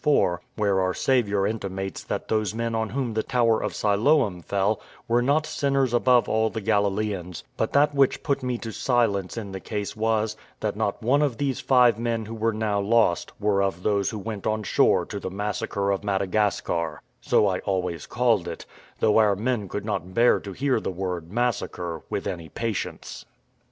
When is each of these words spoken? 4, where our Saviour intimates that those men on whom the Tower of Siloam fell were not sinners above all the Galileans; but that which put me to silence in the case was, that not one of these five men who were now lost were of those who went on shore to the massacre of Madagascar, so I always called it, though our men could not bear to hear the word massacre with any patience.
4, 0.03 0.41
where 0.55 0.81
our 0.81 0.95
Saviour 0.95 1.45
intimates 1.45 2.03
that 2.05 2.27
those 2.27 2.55
men 2.55 2.73
on 2.73 2.89
whom 2.89 3.13
the 3.13 3.21
Tower 3.21 3.61
of 3.61 3.75
Siloam 3.75 4.41
fell 4.41 4.81
were 5.07 5.21
not 5.21 5.45
sinners 5.45 5.93
above 5.93 6.27
all 6.27 6.49
the 6.49 6.59
Galileans; 6.59 7.43
but 7.55 7.73
that 7.73 7.93
which 7.93 8.23
put 8.23 8.41
me 8.41 8.57
to 8.57 8.71
silence 8.71 9.37
in 9.37 9.51
the 9.51 9.59
case 9.59 9.95
was, 9.95 10.35
that 10.59 10.75
not 10.75 11.03
one 11.03 11.21
of 11.21 11.37
these 11.37 11.59
five 11.59 11.99
men 11.99 12.25
who 12.25 12.33
were 12.33 12.51
now 12.51 12.79
lost 12.79 13.31
were 13.39 13.61
of 13.61 13.83
those 13.83 14.09
who 14.09 14.17
went 14.17 14.47
on 14.47 14.63
shore 14.63 15.05
to 15.05 15.19
the 15.19 15.29
massacre 15.29 15.91
of 15.91 16.03
Madagascar, 16.03 17.03
so 17.21 17.45
I 17.47 17.59
always 17.59 18.07
called 18.07 18.47
it, 18.47 18.65
though 19.01 19.19
our 19.19 19.35
men 19.35 19.69
could 19.69 19.85
not 19.85 20.15
bear 20.15 20.39
to 20.39 20.51
hear 20.53 20.79
the 20.79 20.89
word 20.89 21.31
massacre 21.31 22.01
with 22.09 22.25
any 22.25 22.49
patience. 22.49 23.23